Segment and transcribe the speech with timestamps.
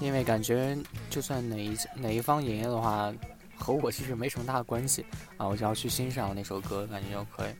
[0.00, 0.76] 因为感觉
[1.10, 3.12] 就算哪一哪一方赢的话，
[3.56, 5.04] 和我其实没什么大的关系
[5.36, 7.52] 啊，我只要去欣赏那首歌，感觉就可以。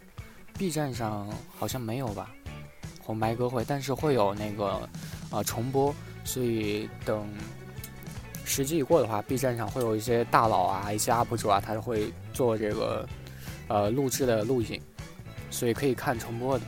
[0.59, 2.31] B 站上好像没有吧，
[3.05, 4.89] 红白歌会，但是会有那个
[5.31, 7.29] 啊重播，所以等
[8.45, 13.09] 时机一过的话，B 站上会有一些大佬啊，一些 UP 主啊，他会做这个
[13.69, 14.81] 呃录制的录影，
[15.51, 16.65] 所以可以看重播的。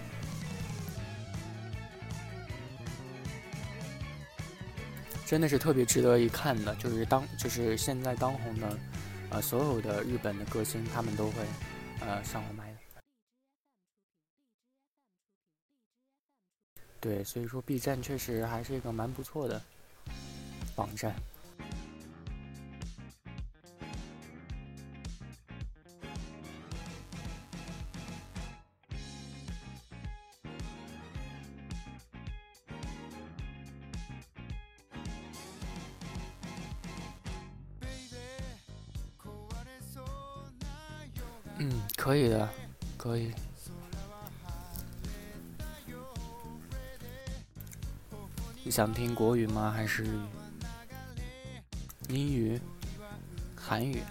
[5.33, 8.79] 真的是特别值得一看的，就是当就是现在当红的，
[9.31, 11.46] 呃，所有的日本的歌星，他们都会，
[12.00, 12.79] 呃，上红麦的。
[17.00, 19.58] 对，所以说 B 站确实还是一个蛮不错的
[20.77, 21.14] 网站。
[48.73, 49.70] 想听国语吗？
[49.70, 50.06] 还是
[52.09, 52.59] 英语、
[53.55, 54.03] 韩语？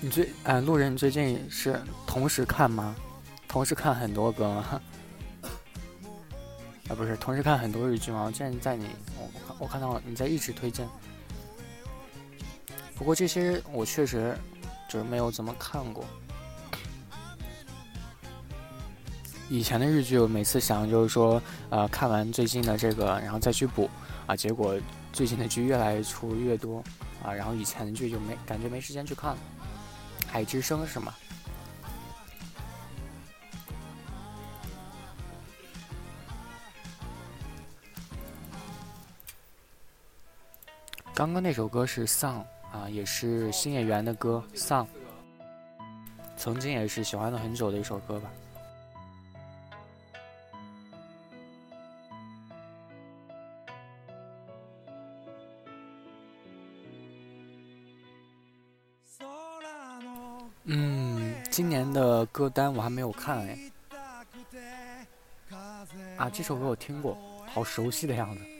[0.00, 2.92] 你最哎，路人，你最近是同时看吗？
[3.46, 4.82] 同时看很多歌吗？
[6.88, 8.24] 啊，不是，同时看很多日剧吗？
[8.24, 10.88] 我见在你，我我我看到你在一直推荐。
[13.06, 14.36] 不过这些我确实
[14.88, 16.04] 就是没有怎么看过。
[19.48, 21.40] 以前的日剧，我每次想就是说，
[21.70, 23.88] 呃，看完最近的这个，然后再去补
[24.26, 24.76] 啊，结果
[25.12, 26.82] 最近的剧越来越出越多
[27.22, 29.38] 啊，然后以前的剧就没感觉没时间去看了。
[30.26, 31.14] 海之声是吗？
[41.14, 42.40] 刚刚那首歌是《丧》
[42.72, 44.84] 啊，也是新演员的歌《丧》，
[46.36, 48.30] 曾经也是喜欢了很久的一首歌吧。
[60.68, 63.58] 嗯，今年的歌单我还没有看哎。
[66.16, 67.16] 啊，这首歌我听过，
[67.46, 68.55] 好熟悉的样子。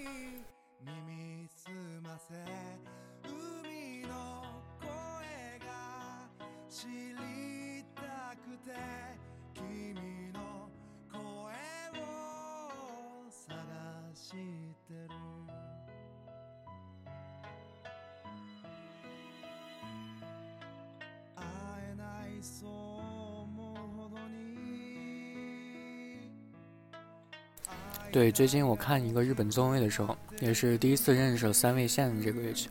[28.12, 32.70] 对，最近我看一个日本综艺的时候，也是第一次认识三味线这个乐器，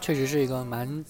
[0.00, 1.04] 确实是一个蛮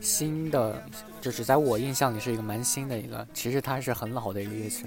[0.00, 0.82] 新的，
[1.20, 3.26] 就是在我印象里是一个蛮新的一个。
[3.32, 4.84] 其实它是很老的一个乐器，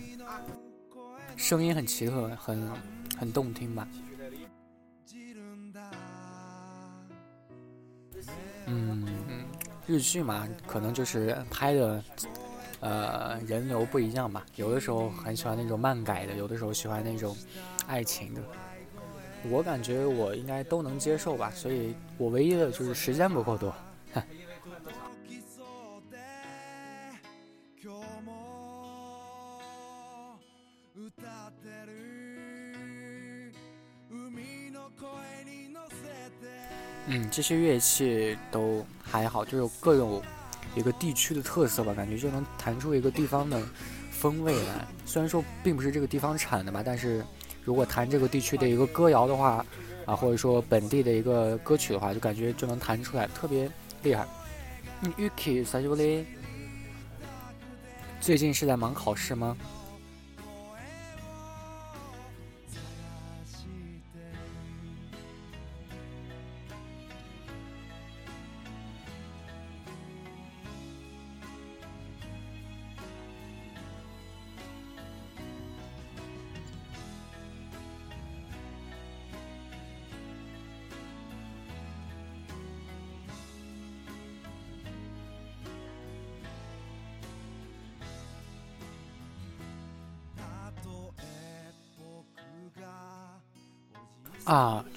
[1.35, 2.69] 声音很奇特，很
[3.21, 3.87] 很动听吧。
[8.65, 9.05] 嗯，
[9.85, 12.03] 日剧嘛，可能就是拍的。
[12.79, 17.37] 呃，人流不一样吧，有的时候很喜欢那种漫改的，有的时候喜欢那种
[17.85, 18.41] 爱情的。
[19.51, 23.71] 我感觉我应该都能接受吧，所以我唯一的就是时间不够多。
[37.31, 40.21] 这些乐器都还好，就有各有。
[40.73, 43.61] 一个地区的特色吧，感觉就能弹出一个地方的
[44.09, 44.87] 风味来。
[45.05, 47.21] 虽然说并不是这个地方产的吧，但是
[47.65, 49.65] 如果弹这个地区的一个歌谣的话，
[50.05, 53.69] 啊，或者说本地的一个歌曲的话，就感觉就能弹出来，特别
[54.01, 54.25] 厉害。
[55.01, 56.25] 嗯，Yuki，啥叫嘞？
[58.21, 59.57] 最近是在忙考试吗？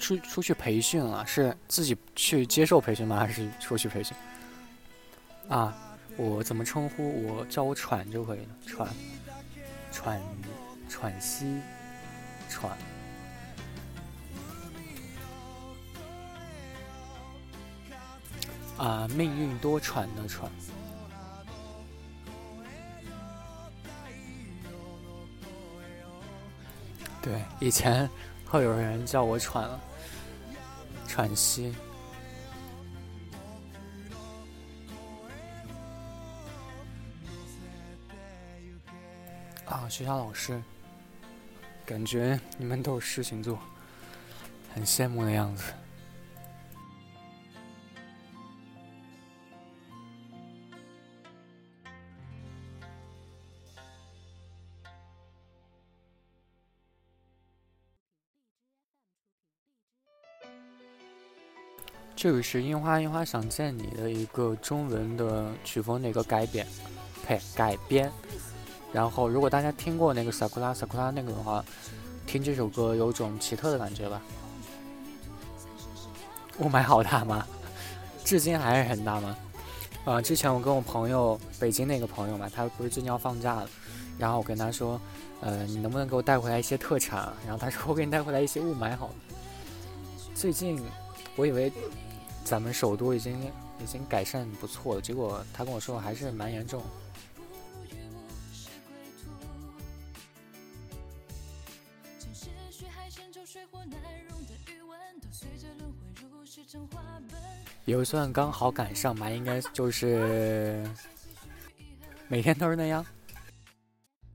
[0.05, 3.17] 出出去培训了，是自己去接受培训吗？
[3.17, 4.15] 还是出去培训？
[5.49, 5.75] 啊，
[6.15, 7.43] 我怎么称呼我？
[7.45, 8.87] 叫我喘就可以了，喘，
[9.91, 10.21] 喘，
[10.87, 11.59] 喘息，
[12.47, 12.77] 喘。
[18.77, 20.47] 啊，命运多舛的舛。
[27.23, 28.07] 对，以前
[28.55, 29.77] 会有人叫我喘了，
[31.05, 31.75] 喘息。
[39.65, 40.61] 啊，学校老师，
[41.85, 43.59] 感觉你们都有事情做，
[44.73, 45.73] 很羡慕的样子。
[62.25, 66.65] 这个是樱花樱花想见你的一个中文的曲风的一个改编，
[67.23, 68.11] 呸，改编。
[68.91, 71.63] 然后，如果大家听过那个萨库拉萨库拉那个的话，
[72.25, 74.19] 听这首歌有种奇特的感觉吧。
[76.57, 77.45] 雾霾好大吗？
[78.23, 79.37] 至今还是很大吗？
[80.03, 83.69] 啊，之前我跟我朋友北京那个朋友嘛，他不是最近要放假了，
[84.17, 84.99] 然后我跟他说，
[85.41, 87.31] 呃，你能不能给我带回来一些特产？
[87.45, 89.13] 然后他说我给你带回来一些雾霾好了。
[90.33, 90.81] 最近
[91.35, 91.71] 我以为。
[92.45, 93.51] 咱们首都已经
[93.81, 96.81] 已经改善不错了，结果他跟我说还是蛮严重。
[107.85, 110.87] 有一算刚好赶上吧，应该就是
[112.27, 113.05] 每天都是那样。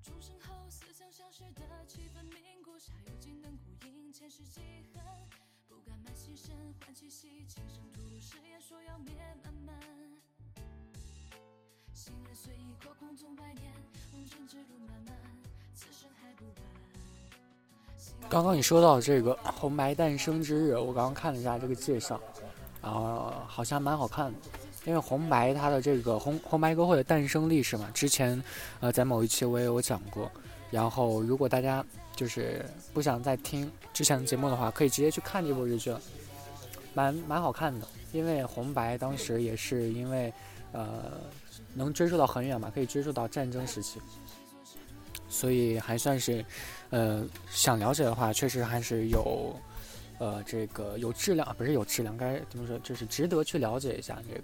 [0.05, 4.70] 重生后，思想消失的气氛凝固，下有金灯古影，前世今。
[18.29, 22.21] 刚刚你说到这个红白诞生之日，我刚刚看了一下这个介绍，
[22.81, 24.39] 然后好像蛮好看的。
[24.85, 28.41] 因为红白它的这个红红白歌会的诞生历史嘛，之前
[28.79, 30.31] 呃在某一期我也有讲过。
[30.71, 31.85] 然后如果大家
[32.15, 32.65] 就是
[32.95, 36.01] 不想再听之前的节目的话，可以直接去看这部日剧了，
[36.95, 37.87] 蛮蛮好看的。
[38.13, 40.33] 因为红白当时也是因为
[40.73, 41.21] 呃
[41.75, 44.01] 能追溯到很远嘛，可以追溯到战争时期。
[45.29, 46.45] 所以还算是，
[46.91, 49.55] 呃，想了解的话，确实还是有，
[50.19, 54.43] 呃，这个有质量，不是有质量，该怎么说，就是值得去了解一下这个。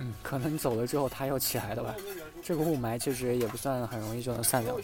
[0.00, 1.96] 嗯，可能走了之后，它又起来了吧？
[2.42, 4.76] 这个雾霾其实也不算很容易就能散掉。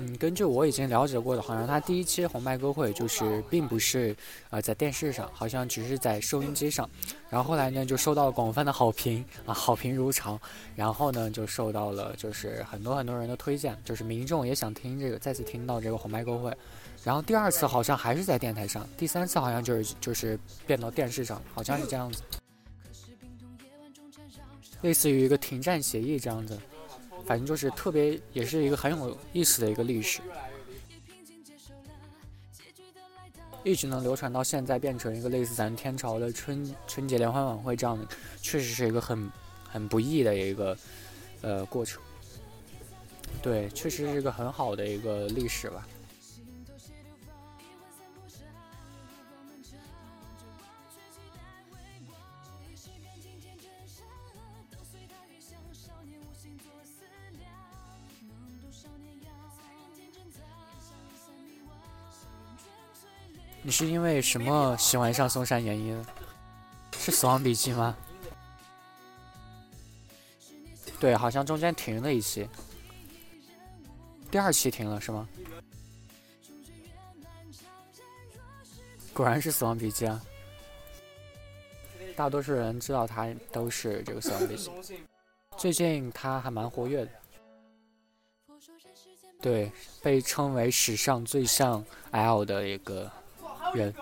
[0.00, 4.14] 嗯，根据我已经了解过的，好像他第一期红白歌会就是并不是
[4.48, 6.88] 呃在电视上，好像只是在收音机上，
[7.28, 10.40] 然后后来呢就受到了广泛的好评啊，好评如潮，
[10.76, 16.56] 然后呢就受到了就是很多很多人的推荐，就是民众也想听这个再次听到这个红白歌会，
[17.02, 22.22] 然后第二次好像还是在电台上，第三次好像就是就是变到电视上，好像是这样子，
[24.82, 26.56] 类似于一个停战协议这样子。
[27.26, 30.20] 反正就是特别，也是一个很有意思的一个历史，
[33.64, 38.06] 一直能流传到现在，变成一个类似咱天朝的春春节联欢晚会这样的，
[38.40, 39.30] 确实是一个很
[39.70, 40.76] 很不易的一个
[41.42, 42.00] 呃过程。
[43.42, 45.86] 对，确实是一个很好的一个历史吧。
[63.68, 65.94] 你是因为什么喜欢上松山研一？
[66.98, 67.94] 是《死亡笔记》吗？
[70.98, 72.48] 对，好像中间停了一期，
[74.30, 75.28] 第二期停了是吗？
[79.12, 80.18] 果然是《死亡笔记》啊！
[82.16, 84.70] 大多数人知道他都是这个《死亡笔记》，
[85.58, 87.10] 最近他还蛮活跃的，
[89.42, 89.70] 对，
[90.02, 93.12] 被称为史上最像 L 的一个。
[93.74, 93.94] 人。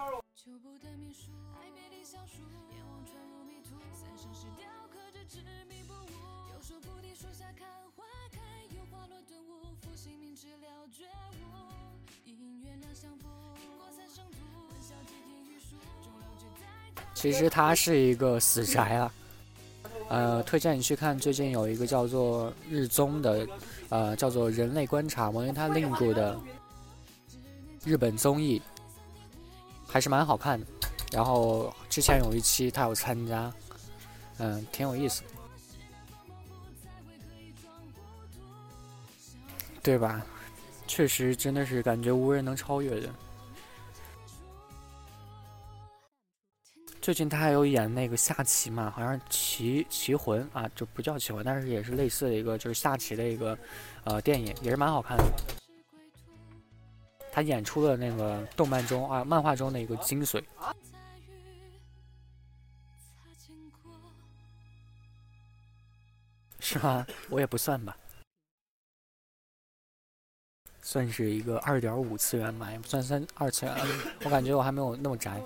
[17.15, 19.13] 其实它是一个死宅啊。
[20.09, 23.49] 呃，推荐你去看最近有一个叫做日综的，
[23.89, 26.39] 呃，叫做《人类观察》因为它 link 的
[27.85, 28.63] 日本综艺，
[29.97, 30.67] 还是蛮好看的。
[31.11, 33.51] 然后之前有一期他有参加，
[34.37, 35.23] 嗯，挺有意思，
[39.83, 40.23] 对吧？
[40.87, 43.09] 确实真的是感觉无人能超越的。
[47.01, 53.57] 最近他还有演那个下棋嘛，好像《棋棋魂》啊，就不叫棋魂，但是也是类似的一个就是下棋的一个
[54.05, 55.25] 呃电影，也是蛮好看的。
[57.37, 60.43] 他演出了那个动漫中啊漫画中的一个精髓，
[66.61, 67.07] 是吗？
[67.29, 67.95] 我也不算吧，
[70.81, 73.77] 算是一个二点五次元吧，也不算三二次元。
[74.25, 75.39] 我感觉我还没有那么宅。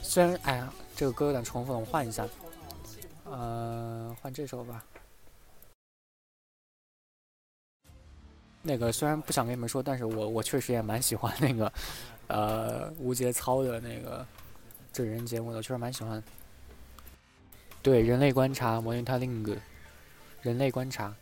[0.00, 2.26] 虽然，哎呀，这个歌有点重复了，我换一下，
[3.26, 4.82] 呃，换这首吧。
[8.60, 11.72] 那个虽然不想跟你们说，但是我我确实也蛮喜欢那个，
[12.26, 14.26] 呃，无节操的那个
[14.92, 16.22] 真人节目的，确实蛮喜欢。
[17.80, 19.56] 对，人类观察，（Monitoring），
[20.42, 21.14] 人类观察，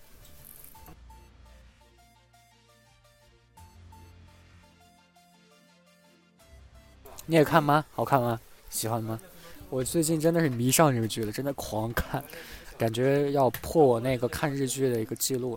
[7.26, 7.84] 你也看吗？
[7.92, 8.40] 好看吗？
[8.70, 9.20] 喜欢吗？
[9.68, 12.24] 我最近真的是迷上日剧了，真的狂看，
[12.78, 15.56] 感觉要破我那个看日剧的一个记录。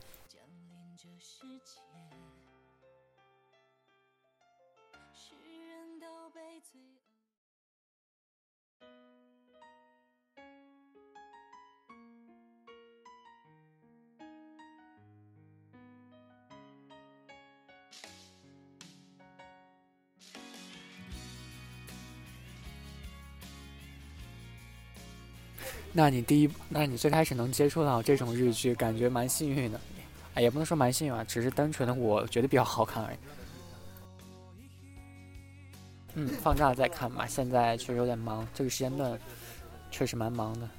[25.92, 29.80] 那你第一，那你最开始能接触到这种日剧，感觉蛮幸运的，
[30.36, 33.18] 哎，也不能说蛮幸运吧，只是单纯的我觉得比较好看而已。
[36.16, 39.20] 嗯，放假再看吧，现在确实有点忙，这个时间段
[39.90, 40.70] 确实蛮忙的，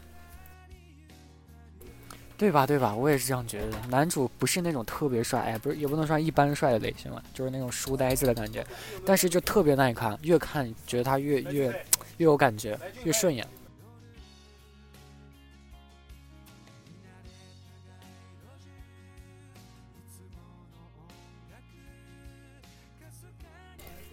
[2.36, 2.66] 对吧？
[2.66, 2.94] 对吧？
[2.94, 3.78] 我也是这样觉得。
[3.88, 8.64] 男主不是那种特别帅，哎，不是，也不能算一般帅的类型了，就是那种书呆子的感觉，
[9.04, 11.84] 但是就特别耐看，越看觉得他越越越
[12.18, 13.46] 有感觉，越顺眼。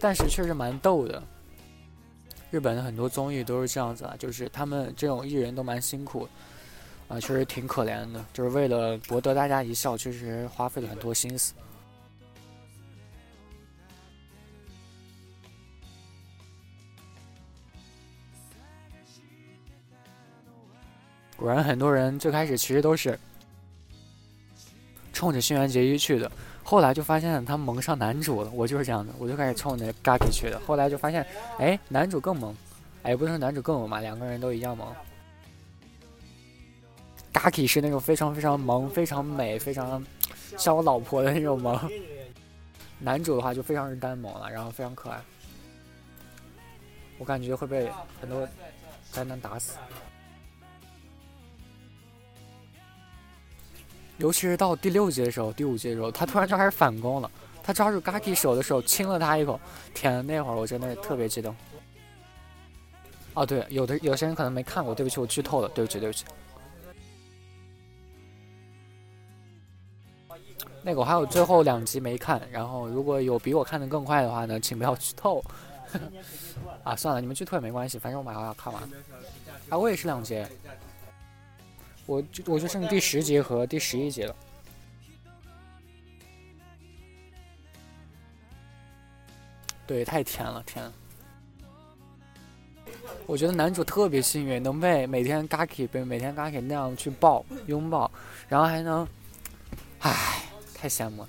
[0.00, 1.22] 但是确实蛮逗的。
[2.50, 6.26] 日本的很多综艺都是这样子啊，就是他们这种艺人都蛮辛苦，
[7.08, 11.52] 啊，确实挺可怜的，就是为了博得大家一笑，确实花费了很多心思。
[21.36, 23.18] 果然，很多人最开始其实都是
[25.12, 26.32] 冲着新垣结衣去的。
[26.68, 30.60] 后来就发现他萌上男主了，我就是这样的，我就开始冲那 Gaki 去的。
[30.66, 31.26] 后来就发现，
[31.58, 32.54] 哎，男主更萌，
[33.02, 34.94] 哎，不是说男主更萌嘛，两个人都一样萌。
[37.32, 40.04] Gaki 是那种非常非常萌、非常美、非常
[40.58, 41.90] 像我老婆的那种萌。
[42.98, 45.18] 男主的话就非常是单萌了，然后非常可爱。
[47.16, 48.46] 我感觉会被很多
[49.10, 49.78] 宅男打死。
[54.18, 57.30] 尤其是到第六集的时候，第五集的时候，他突然就开始反攻了。
[57.62, 59.60] 他抓住 Gaki 手的时候，亲了他一口。
[59.94, 61.54] 天，那会儿我真的特别激动。
[63.34, 66.24] 哦，对，有的有些人可能没看过，对不起，我剧透了，对不起，对不起。
[70.82, 75.44] 那个我还有最后两集没看，然后如果有比我看的更快的话呢，请不要剧透。
[76.82, 78.82] 啊，算了，你们剧透也没关系，反正我马上要看完。
[79.68, 80.44] 啊，我也是两集。
[82.08, 84.34] 我就我就剩第十集和第十一集了，
[89.86, 90.90] 对，太甜了，甜。
[93.26, 98.10] 我觉得男主特别幸运，能被每天 Gaki 被每天 Gaki 那样去抱拥抱，
[98.48, 99.06] 然后还能，
[99.98, 101.28] 唉，太羡慕了。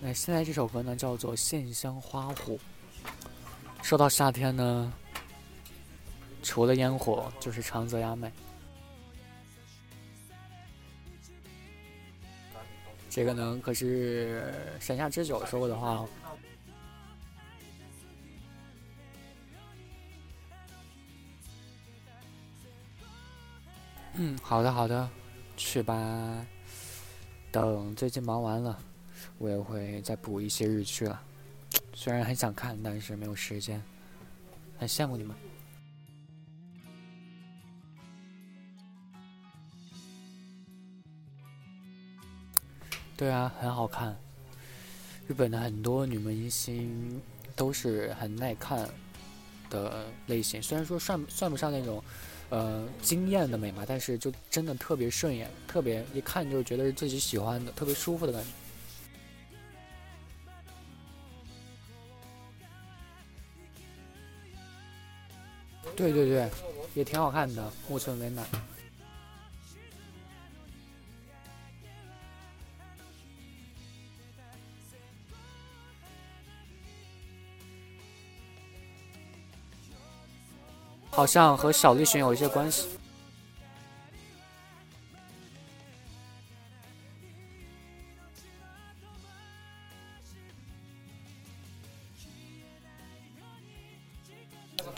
[0.00, 2.54] 那现在这首歌呢，叫做《线香花火》。
[3.82, 4.92] 说到夏天呢，
[6.42, 8.30] 除了烟火就是长泽雅美。
[13.10, 16.08] 这个呢可是山下智久说过的话哦。
[24.14, 25.08] 嗯，好的好的，
[25.56, 26.46] 去吧。
[27.50, 28.78] 等最近忙完了，
[29.38, 31.20] 我也会再补一些日剧了。
[31.94, 33.82] 虽然很想看，但是没有时间。
[34.78, 35.34] 很羡慕你们。
[43.16, 44.16] 对啊，很好看。
[45.26, 47.20] 日本的很多女明星
[47.56, 48.88] 都是很耐看
[49.68, 52.02] 的类型，虽然说算算不上那种。
[52.50, 58.48] 呃，惊艳的美吧，但是就真的特别顺眼，特别一看就觉得是自己喜欢的，特别舒服的感觉。
[65.98, 66.48] 对对对，
[66.94, 68.42] 也挺好看的，木村美乃。
[81.10, 82.86] 好像和小栗旬有一些关系。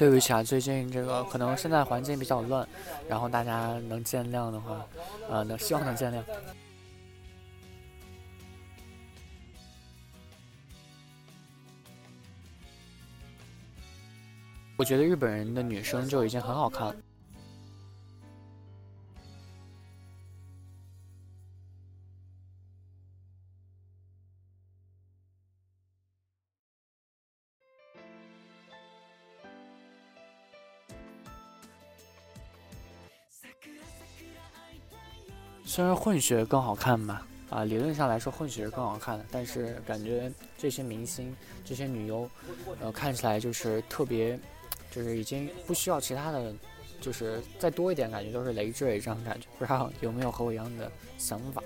[0.00, 2.66] 对不起啊，最近这个可能现在环境比较乱，
[3.07, 4.87] 然后大家能见谅的话，
[5.28, 6.23] 呃，能希望能见谅。
[14.78, 16.97] 我觉得日本人的女生就已经很好看了。
[35.80, 42.28] 虽然混血更好看吧，啊，理论上来说混血是更好看的，但是感觉这些明星、这些女优，
[42.82, 44.38] 呃，看起来就是特别。
[44.90, 46.52] 就是已经不需要其他的，
[47.00, 49.47] 就是再多一点，感觉都是累赘这样感觉。
[49.58, 51.62] 不知道有没有和我一样的想法？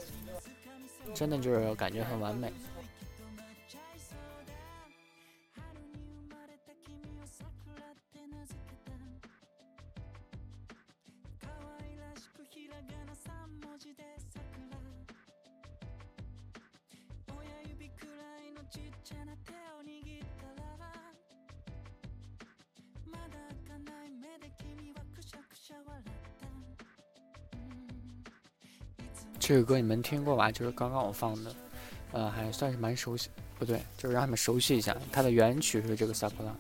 [1.13, 2.53] 真的就是感觉很完美。
[29.55, 30.51] 这个歌你们听过吧？
[30.51, 31.55] 就是刚刚我放的，
[32.11, 33.31] 呃，还算是蛮熟悉。
[33.57, 36.51] 不对，就是让你们熟悉一下，它的原曲是这个《萨库拉》。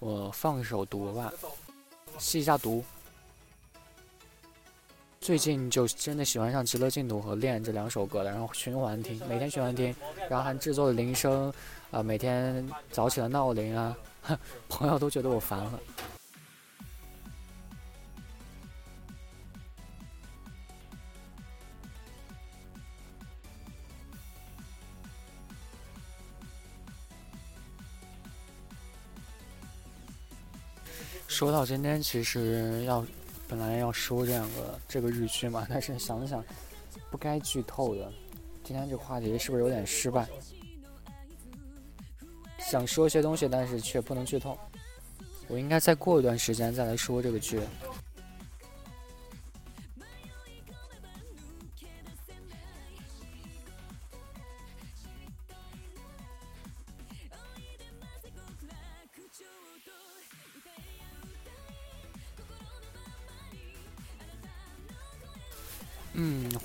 [0.00, 1.32] 我放一首毒吧，
[2.18, 2.84] 吸一下毒。
[5.18, 9.96] 最近就真的喜欢上《极乐净土》和《恋》这两首歌了，然后循环听，每天循环听，
[10.28, 11.50] 然后还制作了铃声，
[11.90, 13.96] 啊，每天早起的闹铃啊，
[14.68, 15.80] 朋友都觉得我烦了。
[31.36, 33.04] 说到今天，其实要
[33.46, 36.42] 本来要说这两个这个日剧嘛， 但是想了想，
[37.10, 38.10] 不该剧透的。
[38.64, 40.26] 今天这个话题是不是有点失败？
[42.58, 44.58] 想说些东西，但是却不能剧透。
[45.46, 47.60] 我应该再过一段时间再来说这个剧。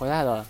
[0.02, 0.44] 回来了。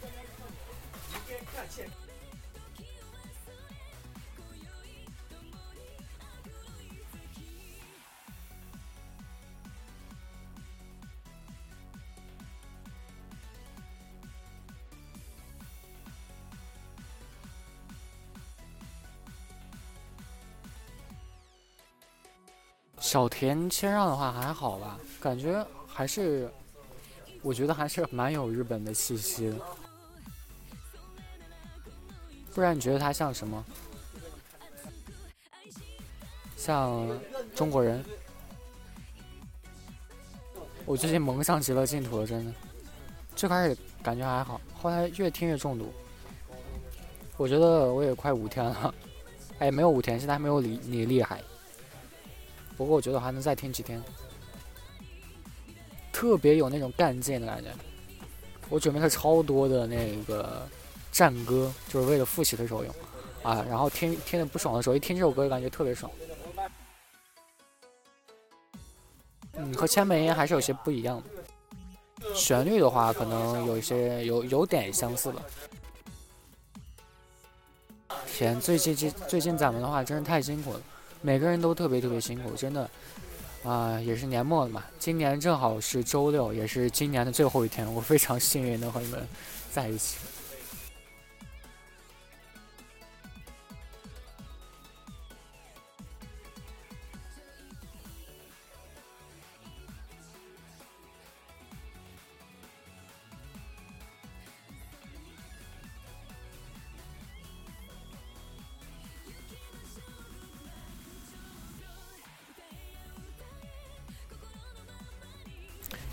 [23.01, 26.49] 小田谦让的话还好吧，感觉还是。
[27.41, 29.55] 我觉得还是蛮有日本的气息的，
[32.53, 33.65] 不然你觉得他像什么？
[36.55, 37.07] 像
[37.55, 38.03] 中国人？
[40.85, 42.53] 我最近蒙上极乐净土了，真的。
[43.35, 45.91] 最开始感觉还好，后来越听越中毒。
[47.37, 48.93] 我觉得我也快五天了，
[49.57, 51.41] 哎，没有五天，现在还没有你你厉害。
[52.77, 54.03] 不过我觉得还能再听几天，
[56.21, 57.71] 特别有那种干劲的感觉。
[58.69, 60.67] 我准备了超多的那个
[61.11, 62.95] 战歌，就是为了复习的时候用
[63.41, 63.65] 啊。
[63.67, 66.11] 然后听听的不爽的时候，一听这首歌就感觉特别爽。
[69.53, 72.35] 嗯，和千本樱还是有些不一样的。
[72.35, 75.41] 旋律的话，可能有一些有有点相似吧。
[78.27, 80.81] 天，最近这最近咱们的话，真是太辛苦了，
[81.23, 82.87] 每个人都特别特别辛苦，真的。
[83.63, 89.27] 啊，也是年末了嘛，今年正好是周六，也是今年的最后一天，我非常幸运能和你们
[89.71, 90.17] 在一起。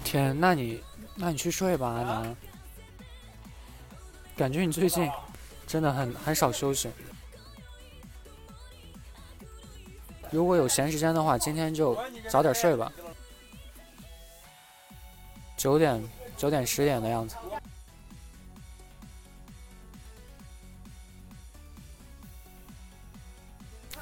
[0.08, 0.82] 天，那你，
[1.16, 2.36] 那你去睡吧，阿南。
[4.34, 5.06] 感觉你最近
[5.66, 6.88] 真的很很少休息。
[10.30, 11.94] 如果有闲时间的话，今天就
[12.30, 12.90] 早点睡吧。
[15.58, 16.02] 九点，
[16.38, 17.36] 九点十点的样子。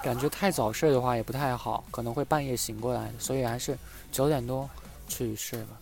[0.01, 3.77] 感觉太早睡的话也不太好，可能会半夜醒过来，所以还是
[4.13, 4.71] 九点多
[5.09, 5.77] 去睡吧。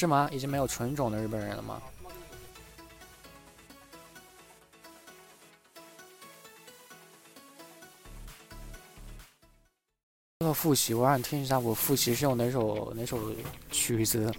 [0.00, 0.30] 是吗？
[0.32, 1.78] 已经没有纯种的日本人了吗？
[10.38, 13.18] 要复习，我让你听一下，我复习是用哪首哪首
[13.70, 14.32] 曲子？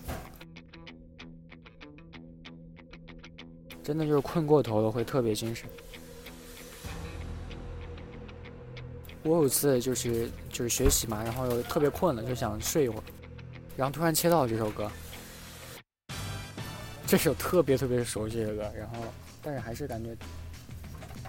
[3.84, 5.70] 真的就是困过头了，会特别精神。
[9.22, 13.04] 我有次就是就是学习嘛，然后又特别困了，就想睡一会儿，
[13.78, 14.92] 然后突然切到这首歌。
[17.12, 18.96] 这首特别特别熟悉的歌，然后，
[19.42, 20.16] 但是还是感觉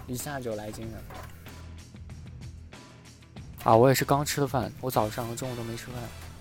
[0.07, 0.97] 一下就来劲了。
[3.65, 5.95] 啊，我也是刚吃的饭，我早上和中午都没吃饭，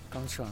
[0.08, 0.50] 刚吃完。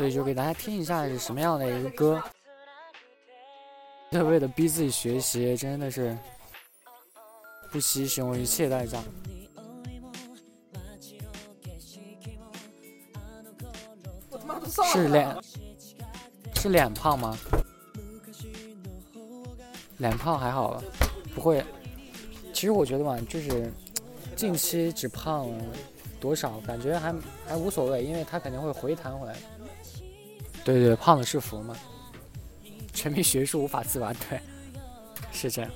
[0.00, 2.22] 所以就给大家听一下是什么样的一个歌。
[4.12, 6.16] 为了逼自己学习，真的是
[7.70, 8.98] 不惜使用一切代价。
[14.90, 15.36] 是脸
[16.54, 17.36] 是脸胖吗？
[19.98, 20.82] 脸胖还好吧，
[21.34, 21.62] 不会。
[22.54, 23.70] 其实我觉得吧，就是
[24.34, 25.46] 近期只胖
[26.18, 27.14] 多少，感觉还
[27.46, 29.36] 还无所谓，因为它肯定会回弹回来。
[30.72, 31.76] 对对，胖子是福嘛。
[32.92, 34.40] 沉迷学术无法自拔，对，
[35.32, 35.70] 是这样。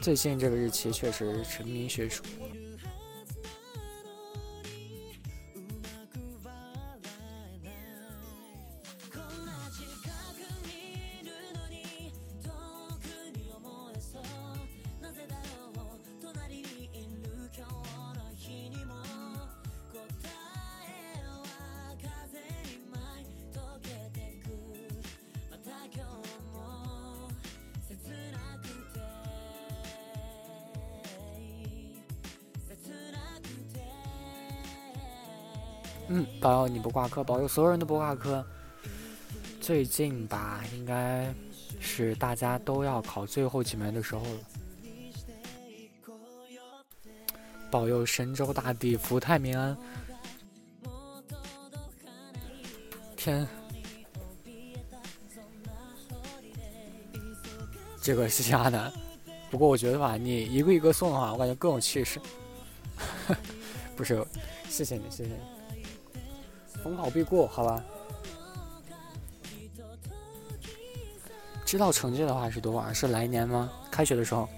[0.00, 2.22] 最近这个日期确实沉迷学术。
[36.80, 38.44] 不挂科，保佑所有人都不挂科。
[39.60, 41.32] 最近吧，应该
[41.78, 44.40] 是大家都要考最后几门的时候了。
[47.70, 49.76] 保佑神州大地福泰民安。
[53.16, 53.46] 天，
[58.02, 58.92] 这个是假的。
[59.50, 62.18] 不过我觉得吧，你一个一个送的话，我感觉更有气势。
[63.94, 64.24] 不是，
[64.68, 65.59] 谢谢你，谢谢你。
[66.82, 67.82] 逢考必过，好吧。
[71.64, 72.92] 知道成绩的话是多少？
[72.92, 73.70] 是来年吗？
[73.90, 74.48] 开学的时候。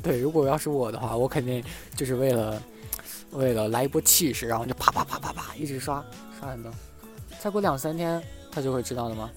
[0.00, 1.62] 对，如果要是我的话，我肯定
[1.96, 2.62] 就是为了
[3.32, 6.02] 为了来一波气势，然后就啪啪啪啪啪一直刷
[6.38, 6.72] 刷很多。
[7.40, 9.30] 再过两三天，他就会知道的吗？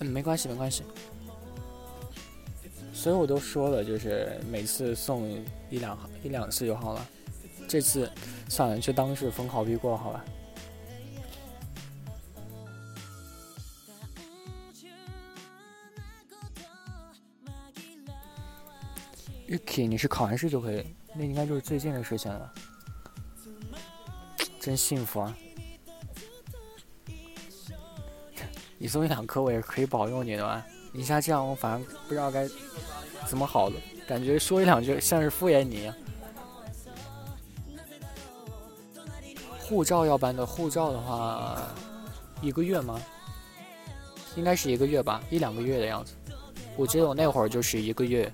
[0.00, 0.82] 嗯，没关系，没关系。
[3.02, 5.28] 所以我都说了，就是每次送
[5.68, 7.04] 一两一两次就好了。
[7.66, 8.08] 这次
[8.48, 10.24] 算了，就当是逢考必过，好吧。
[19.48, 22.54] Yuki，你是考完试就可以，那应该就是最近的事情了。
[24.60, 25.36] 真幸福啊！
[28.78, 30.64] 你送一两颗，我也可以保佑你的吧？
[30.94, 32.46] 你像这样，我反正不知道该
[33.26, 35.90] 怎么好了，感觉说一两句像是敷衍你。
[39.58, 41.58] 护照要办的，护照的话，
[42.42, 43.00] 一个月吗？
[44.36, 46.14] 应该是一个月吧，一两个月的样子。
[46.76, 48.30] 我记得我那会儿就是一个月，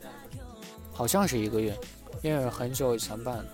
[0.92, 1.76] 好像是一个月，
[2.22, 3.44] 因为很久以前办。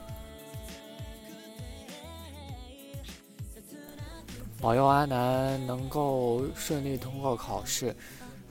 [4.60, 7.94] 保佑阿南能够顺利通过考试，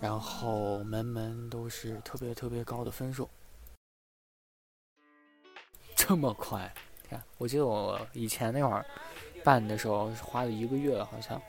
[0.04, 3.30] 然后门门都是特别特别高的分数。
[5.96, 6.70] 这么快？
[7.10, 8.86] 看，我记得我以前那会儿
[9.46, 11.42] 办的时候是花了一个月好像，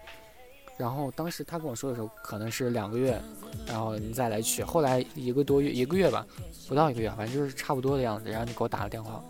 [0.79, 3.21] 然后当时他跟我说的时候可能是两个月，
[3.67, 4.63] 然后你再来取。
[4.63, 6.25] 后来一个多月，一个月吧，
[6.69, 8.31] 不到一个月，反正就是差不多的样子。
[8.31, 9.21] 然后你给我打了电话。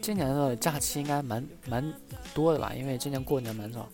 [0.00, 1.94] 今年的假期应该蛮蛮
[2.32, 3.86] 多的吧，因为今年过年蛮早。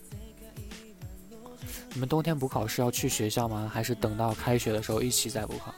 [1.98, 3.68] 你们冬天补考是要去学校吗？
[3.74, 5.74] 还是等到开学的时候一起再补考？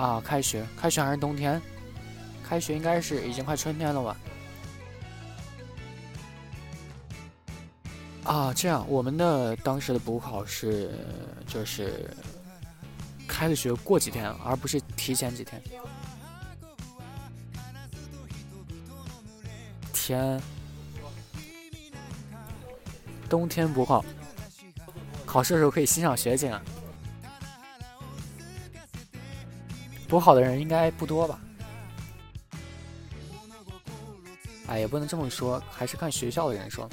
[0.00, 1.60] 啊，开学，开学还是冬天？
[2.44, 4.16] 开学应该是已经快春天了吧？
[8.22, 10.92] 啊，这样，我们的当时的补考是
[11.48, 12.08] 就是
[13.26, 15.60] 开了学过几天，而不是提前几天。
[20.06, 20.38] 天，
[23.26, 24.04] 冬天补考，
[25.24, 26.60] 考试的时候可以欣赏雪景啊。
[30.06, 31.40] 补好的人应该不多吧？
[34.66, 36.86] 哎，也不能这么说，还是看学校的人说。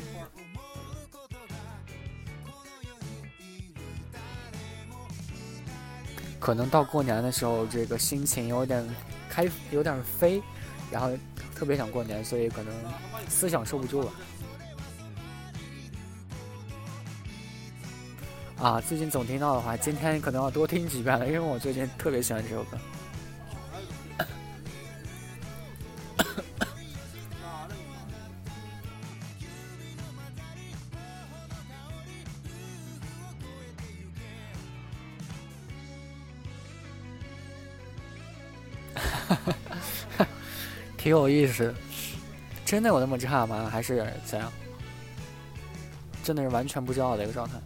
[6.40, 8.88] 可能到过年的时候，这个心情有点
[9.30, 10.42] 开，有点飞，
[10.90, 11.12] 然后
[11.62, 12.74] 特别想过年，所以可能
[13.30, 14.12] 思想受不住了。
[18.58, 22.80] 啊，最近总听到的话，今天可能要多听几遍了，因为我最近特别喜欢这首歌。
[41.12, 41.76] 挺有意思，
[42.64, 43.70] 真的有那么差吗？
[43.70, 44.50] 还是怎样？
[46.24, 47.60] 真的是完全不知道的一个状态。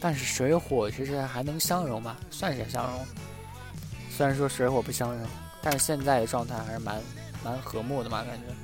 [0.00, 3.06] 但是水火其实还能相容吧，算是相容。
[4.10, 5.24] 虽然说水火不相容。
[5.64, 7.00] 但是现在的状态还是蛮
[7.42, 8.54] 蛮和睦的嘛，感觉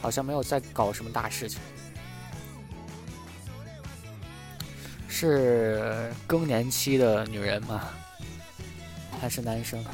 [0.00, 1.60] 好像没有在搞什么大事情。
[5.08, 7.88] 是更年期的女人吗？
[9.20, 9.84] 还是男生？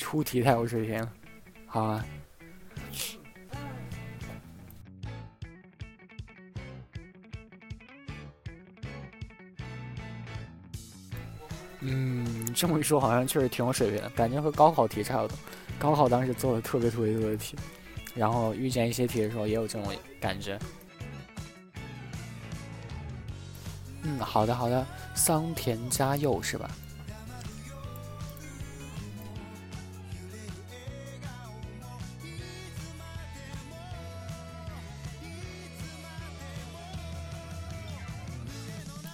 [0.00, 1.06] 出题太有水平，
[1.66, 2.04] 好啊。
[11.80, 15.36] 嗯，这么一说，好像确实挺有水平的，感觉和高考题差不多。
[15.78, 17.54] 高考当时做的特别特别多的题，
[18.14, 20.58] 然后遇见一些题的时候也有这种感觉。
[24.02, 26.70] 嗯，好的好的，桑田佳佑是吧？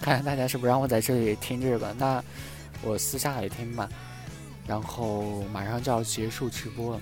[0.07, 1.93] 看大家是不让我在这里听这个？
[1.99, 2.23] 那
[2.81, 3.89] 我私下里听吧。
[4.65, 7.01] 然后马上就要结束直播了，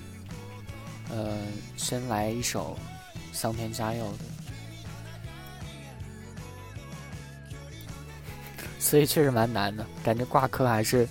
[1.10, 1.38] 呃，
[1.76, 2.76] 先来一首
[3.32, 4.18] 桑田佳佑的。
[8.80, 11.08] 所以确实蛮难的，感觉挂科还是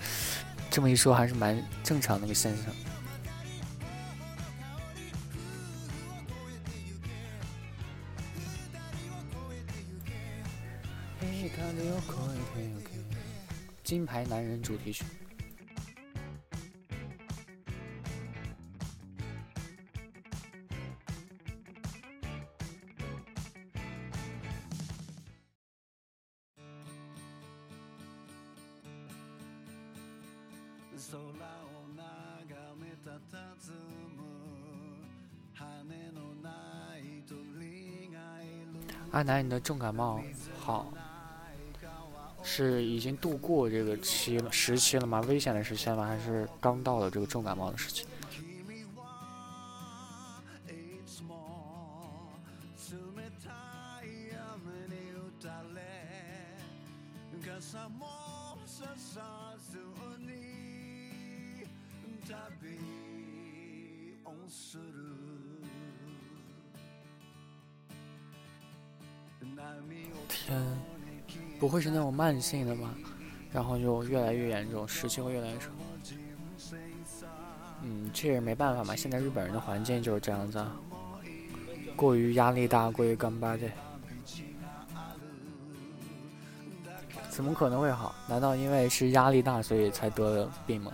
[0.70, 2.66] 这么一说还是蛮正常的一个现象。
[13.86, 15.06] 金牌男人主题曲。
[39.12, 40.22] 阿南，你的重感冒
[40.60, 40.92] 好？
[42.46, 45.20] 是已经度过这个期了时期了吗？
[45.28, 46.06] 危险的时期了吗？
[46.06, 48.06] 还是刚到了这个重感冒的时期？
[72.16, 72.96] 慢性的嘛？
[73.52, 75.68] 然后就越来越严重，湿气会越来越少。
[77.84, 80.66] 嗯，这也没办法嘛，现在日本人的环境就是这样子，
[81.96, 83.70] 过于压力大，过于干巴的，
[87.30, 88.16] 怎么可能会好？
[88.28, 90.92] 难道因为是压力大，所以才得了病吗？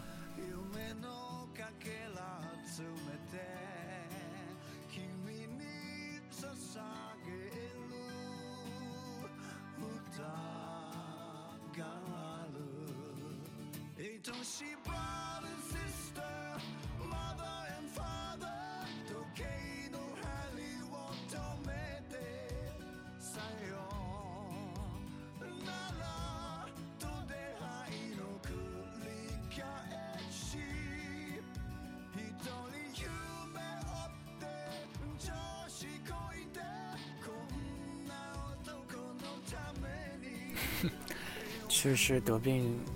[41.82, 42.80] 确实得病，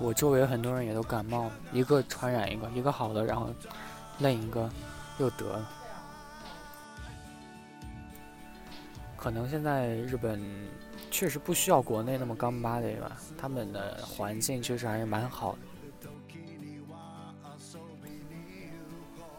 [0.00, 3.50] 我周围很多人也都感冒，一个传染一个，一个好的，然后
[4.18, 4.68] 另一个
[5.18, 5.68] 又得了。
[9.16, 10.40] 可能现在日本
[11.10, 15.58] 确实不需要国内那么干巴的吧，他们的环境确实还是蛮好的，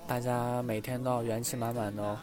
[0.06, 2.20] 大家每天都要元气满满的哦。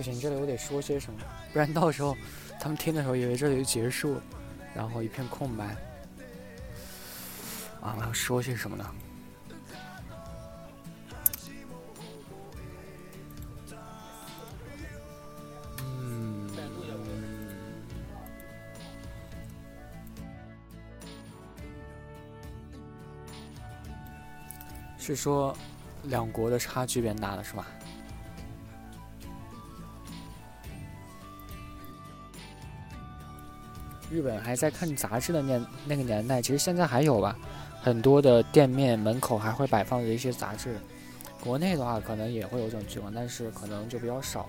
[0.00, 1.20] 不行，这里我得说些什么，
[1.52, 2.16] 不然到时候
[2.58, 4.22] 他们听的时候以为这里就结束了，
[4.74, 5.76] 然后一片空白。
[7.82, 8.94] 啊，我要说些什么呢？
[15.82, 16.50] 嗯，
[24.98, 25.54] 是说
[26.04, 27.66] 两国的差距变大了，是吧？
[34.10, 37.38] 日本还在看杂志的年那个年代，其实现在还有吧，
[37.80, 40.76] 很多的店面门口还会摆放着一些杂志。
[41.40, 44.48] 国内的话可能也会有这种情况，但是可能就比较少。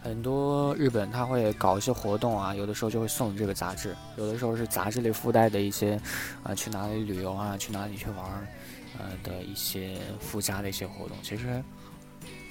[0.00, 6.00] 很多日本他会搞一些活动啊，有的时候就会送这个杂志，有的时候是杂志里附带的一些
[6.42, 8.46] 啊去哪里旅游啊，去哪里去玩，
[8.98, 11.62] 呃的一些附加的一些活动，其实。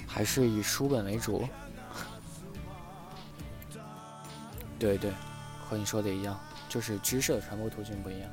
[0.08, 1.46] 还是以书本为主，
[4.78, 5.12] 对对，
[5.62, 8.30] 和你说的一样，就是知识的传播途径不一样。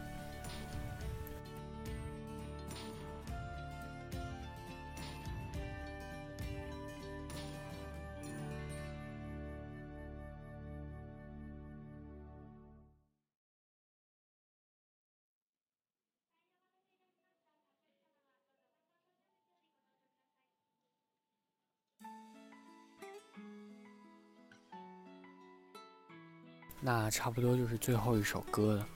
[27.16, 28.88] 差不多就是最后一首歌了。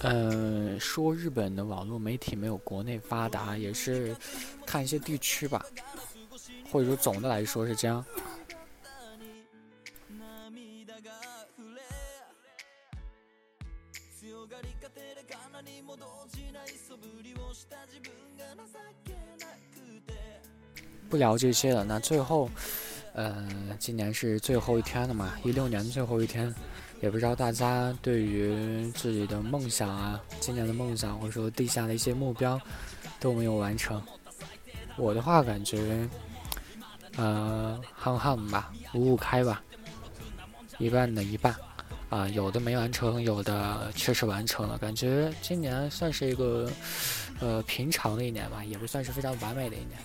[0.00, 4.14] 嗯，说日本的网络媒体没有国内发达，也是
[4.66, 5.64] 看一些地区吧，
[6.72, 8.04] 或者说总的来说是这样。
[21.16, 22.48] 聊这些了，那最后，
[23.14, 23.48] 呃，
[23.78, 26.54] 今年是最后一天了嘛，一六年的最后一天。
[27.02, 32.58] 也不知道大家对于自己的梦想啊，今年的梦想或者说定下的一些目标，
[33.20, 34.02] 都没有完成。
[34.96, 36.08] 我的话感觉，
[37.16, 39.62] 呃，憨憨吧，五五开吧，
[40.78, 41.54] 一半的一半，
[42.08, 44.78] 啊，有的没完成，有的确实完成了。
[44.78, 46.66] 感觉今年算是一个，
[47.40, 49.98] 呃，平常的一年吧，也不算是非常完美的一年。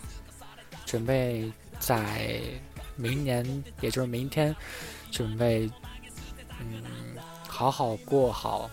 [0.91, 2.41] 准备在
[2.97, 4.53] 明年，也就是明天，
[5.09, 5.71] 准备。
[6.59, 6.83] 嗯，
[7.47, 8.69] 好好过好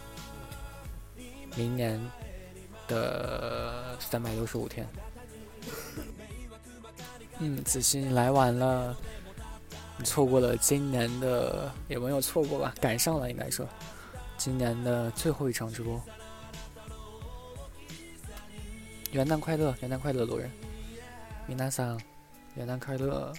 [1.54, 1.96] 明年
[2.88, 4.84] 的三百六十五天。
[7.38, 8.96] 嗯，子欣来晚了，
[10.02, 12.74] 错过了今年的，也没有错过吧？
[12.80, 13.64] 赶上了应该说，
[14.36, 16.02] 今年的最后一场直播。
[19.12, 20.50] 元旦快乐，元旦快乐，路人，
[21.46, 21.98] 米娜桑，
[22.58, 23.32] 元旦快乐。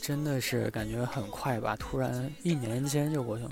[0.00, 3.50] 真的是感觉很快吧，突然一年间就过去了。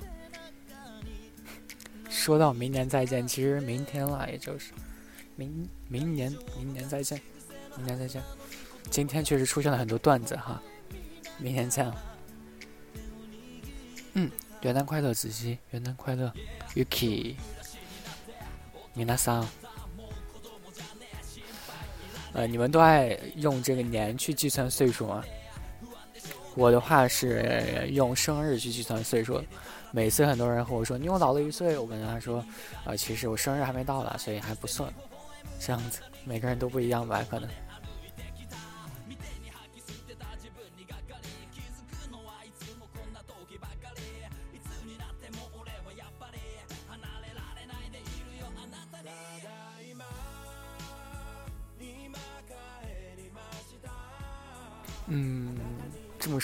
[2.09, 4.71] 说到明年再见，其实明天了，也就是
[5.35, 7.21] 明明年明年再见，
[7.77, 8.21] 明年再见。
[8.89, 10.61] 今天确实出现了很多段子哈，
[11.37, 11.91] 明年见。
[14.13, 14.29] 嗯，
[14.63, 16.31] 元旦快乐，子熙，元旦快乐
[16.73, 17.35] ，Yuki，
[18.93, 19.45] 米娜桑。
[22.31, 25.21] 呃，你们都爱用这个年去计算岁数吗？
[26.55, 29.43] 我的话是用生日去计算岁数，
[29.91, 32.43] 每次很多人和我说你又老了一岁，我跟他说，
[32.85, 34.91] 啊，其实我生日还没到呢，所以还不算，
[35.59, 37.49] 这样子，每个人都不一样吧，可能。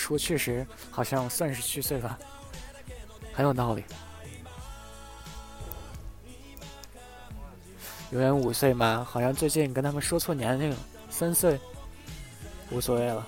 [0.10, 2.18] 这么说确实好像算是虚岁吧，
[3.32, 3.84] 很有道理。
[8.12, 9.06] 永远五岁吗？
[9.08, 10.78] 好像最近跟他们说错年龄了，
[11.12, 11.60] 三岁，
[12.72, 13.28] 无所谓了，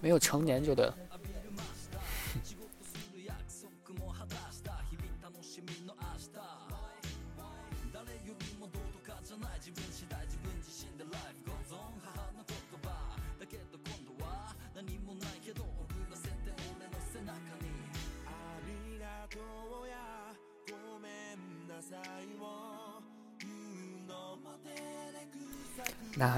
[0.00, 0.94] 没有成年就对了。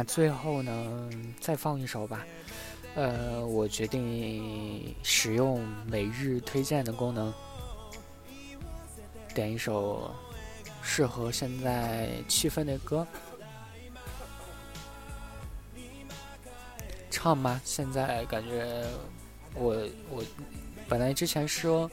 [0.07, 2.25] 最后呢，再放一首吧。
[2.95, 7.33] 呃，我决定使用每日推荐的功能，
[9.35, 10.11] 点一首
[10.81, 13.07] 适合现在气氛的歌。
[17.11, 17.61] 唱吗？
[17.65, 18.85] 现在感觉
[19.55, 19.75] 我
[20.09, 20.25] 我
[20.89, 21.91] 本来之前说，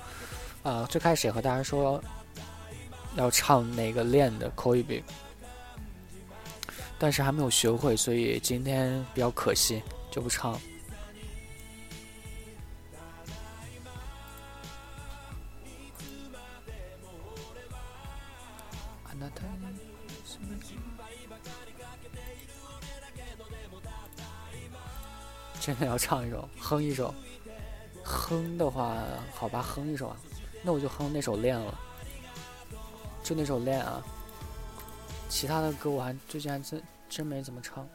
[0.64, 2.02] 啊，最开始也和大家说
[3.16, 5.04] 要唱那个练的 k o i b
[7.04, 10.58] 但是还没有学会，所以今天比较可惜，就不唱。
[25.60, 27.14] 真的要唱一首，哼一首，
[28.02, 29.04] 哼的话，
[29.36, 30.16] 好吧，哼一首啊，
[30.62, 31.78] 那我就哼那首《恋》了，
[33.22, 34.02] 就那首《恋》啊。
[35.30, 36.82] 其他的歌我还最近还真
[37.16, 37.88] 真没怎么唱。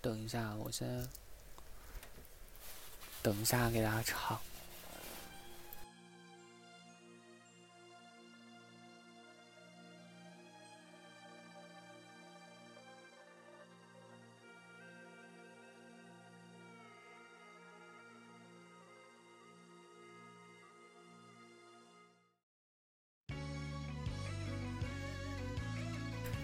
[0.00, 1.06] 等一下，我先
[3.22, 4.40] 等一下给大家唱。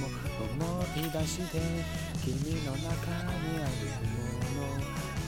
[0.00, 1.58] も思い出して
[2.24, 2.32] 君
[2.64, 3.86] の中にある
[4.54, 4.78] もの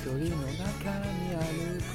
[0.04, 0.62] 距離の中
[1.00, 1.94] にあるこ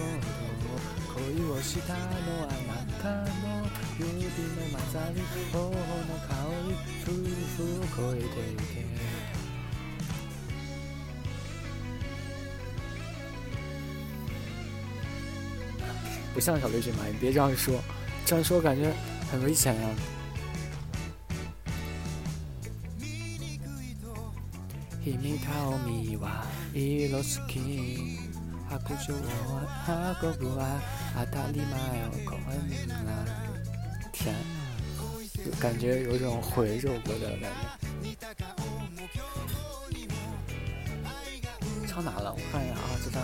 [1.08, 1.20] と恋
[1.52, 2.00] をしたの
[2.44, 3.04] あなた
[3.42, 3.68] の
[3.98, 4.20] 指の
[4.72, 6.32] 混ざり頬の香
[6.68, 7.06] り夫
[7.58, 8.62] 婦を超えてゆけ
[16.34, 17.78] 不像小绿裙嘛，你别这样说，
[18.26, 18.94] 这样说感觉
[19.30, 19.90] 很危险呀。
[25.05, 25.47] 君と
[25.87, 26.45] みは
[26.75, 27.55] 色好き
[28.69, 29.17] 白状を
[30.23, 30.81] 運ぶは
[31.15, 31.69] 当たり前
[32.09, 32.39] をこん
[33.05, 33.25] な
[34.13, 34.35] 天，
[35.61, 37.57] 感觉有种回首歌的感觉。
[41.87, 42.35] 唱哪了？
[42.35, 43.23] 我看一下啊，这唱。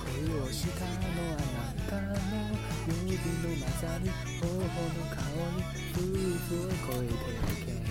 [0.00, 2.18] 恋をしたのあなたの？
[3.06, 6.02] 指の混ざり頬の香り夫
[6.38, 7.89] 婦を超えてゆけ。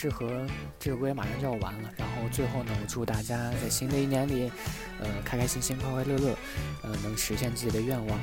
[0.00, 0.46] 适合。
[0.78, 4.50] 这首歌也马上就要完了，然后最后呢，我祝大家在新的一年里。
[4.98, 6.34] 呃，开开心心，快快乐乐，
[6.82, 8.18] 呃，能实现自己的愿望。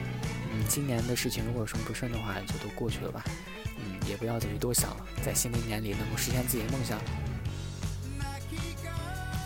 [0.51, 3.23] 嗯，今年的事情如果有什么不顺的话，就都过去了吧。
[3.77, 6.99] 嗯，也不要再去多想了，在新的一年里能够实现自己的梦想。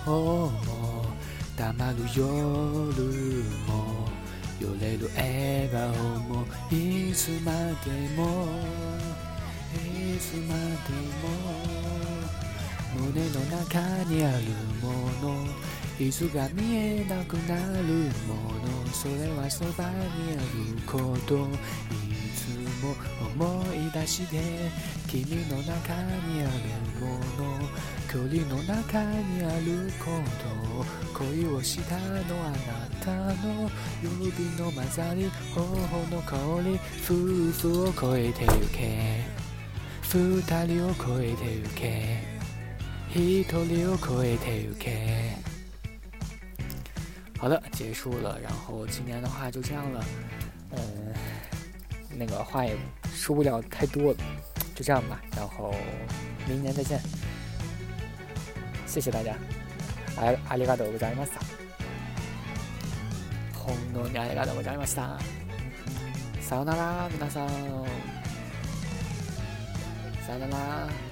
[0.06, 1.06] 哦，
[1.58, 3.14] 大马路有路
[3.68, 4.10] 么？
[4.62, 5.80] 有泪路爱吧
[6.30, 6.46] 么？
[6.70, 7.52] 一次马
[7.84, 8.48] 对么？
[9.74, 10.54] 一次马
[10.88, 12.11] 对么？
[12.96, 14.44] 胸の中にある
[14.82, 15.46] もの。
[16.00, 17.84] いつが見えなくなる
[18.26, 20.00] ものそれはそばに
[20.32, 21.36] あること。
[21.36, 21.48] い
[22.34, 22.96] つも
[23.36, 24.72] 思い出して
[25.08, 25.94] 君の中
[26.26, 27.70] にあるもの。
[28.12, 30.10] 距離の中にあるこ
[31.14, 32.04] と恋をしたの
[32.46, 32.58] あな
[33.00, 33.12] た
[33.46, 33.70] の
[34.02, 35.30] 指の混ざり。
[35.54, 35.66] 頬
[36.10, 36.36] の香
[36.68, 36.80] り。
[37.06, 37.14] 夫
[37.70, 39.42] 婦を超えてゆけ。
[40.02, 42.31] 二人を超えてゆけ。
[43.15, 45.37] 一人を超えてゆけ
[47.39, 48.39] 好的，结束了。
[48.41, 50.05] 然后今年的话就这样了，
[50.73, 51.15] 嗯，
[52.19, 52.77] 那个话也
[53.15, 54.19] 说不了太多了，
[54.75, 55.21] 就这样吧。
[55.37, 55.75] 然后
[56.47, 57.01] 明年再见，
[58.87, 59.35] 谢谢大家。
[60.17, 61.41] あありがとうございました。
[63.55, 65.19] 本当にありがとうございました。
[66.41, 67.49] さよなら、皆さん。
[70.27, 71.10] さよなら。